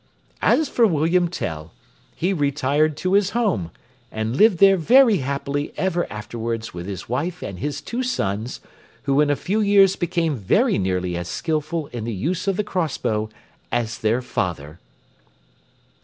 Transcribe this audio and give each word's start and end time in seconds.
As 0.41 0.67
for 0.67 0.87
William 0.87 1.27
Tell, 1.27 1.73
he 2.15 2.33
retired 2.33 2.97
to 2.97 3.13
his 3.13 3.29
home, 3.37 3.69
and 4.11 4.35
lived 4.35 4.57
there 4.57 4.75
very 4.75 5.17
happily 5.17 5.71
ever 5.77 6.11
afterwards 6.11 6.73
with 6.73 6.87
his 6.87 7.07
wife 7.07 7.43
and 7.43 7.59
his 7.59 7.81
two 7.81 8.01
sons, 8.01 8.61
who 9.03 9.21
in 9.21 9.29
a 9.29 9.35
few 9.35 9.59
years 9.59 9.95
became 9.95 10.35
very 10.37 10.79
nearly 10.79 11.15
as 11.15 11.27
skilful 11.27 11.85
in 11.93 12.03
the 12.05 12.15
use 12.15 12.47
of 12.47 12.57
the 12.57 12.63
cross 12.63 12.97
bow 12.97 13.29
as 13.71 13.99
their 13.99 14.23
father. 14.23 14.79